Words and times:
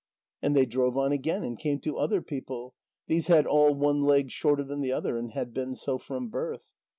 And 0.41 0.55
they 0.55 0.65
drove 0.65 0.97
on 0.97 1.11
again 1.11 1.43
and 1.43 1.59
came 1.59 1.79
to 1.81 1.99
other 1.99 2.23
people; 2.23 2.73
these 3.05 3.27
had 3.27 3.45
all 3.45 3.75
one 3.75 4.01
leg 4.01 4.31
shorter 4.31 4.63
than 4.63 4.81
the 4.81 4.91
other, 4.91 5.15
and 5.15 5.33
had 5.33 5.53
been 5.53 5.75
so 5.75 5.99
from 5.99 6.29
birth. 6.29 6.63